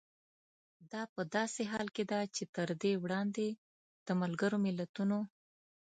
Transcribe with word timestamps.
دا 0.91 1.01
په 1.13 1.21
داسې 1.35 1.61
حال 1.71 1.87
کې 1.95 2.03
ده 2.11 2.19
چې 2.35 2.43
تر 2.55 2.69
دې 2.81 2.93
وړاندې 3.03 3.47
د 4.07 4.07
ملګرو 4.21 4.57
ملتونو 4.65 5.19